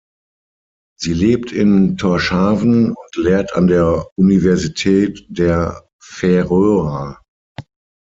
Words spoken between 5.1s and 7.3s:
der Färöer.